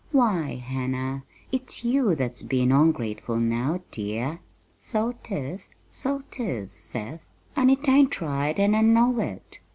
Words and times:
"Why, 0.11 0.55
Hannah, 0.55 1.25
it's 1.51 1.83
you 1.85 2.15
that's 2.15 2.41
bein' 2.41 2.71
ongrateful 2.71 3.37
now, 3.39 3.81
dear!" 3.91 4.39
"So 4.79 5.13
'tis, 5.21 5.69
so 5.91 6.23
'tis, 6.31 6.71
Seth, 6.73 7.27
an' 7.55 7.69
it 7.69 7.87
ain't 7.87 8.19
right 8.19 8.57
an' 8.57 8.73
I 8.73 8.81
know 8.81 9.19
it. 9.19 9.59